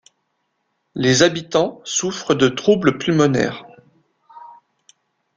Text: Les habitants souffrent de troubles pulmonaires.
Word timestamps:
Les 0.95 1.21
habitants 1.21 1.79
souffrent 1.83 2.33
de 2.33 2.47
troubles 2.47 2.97
pulmonaires. 2.97 3.67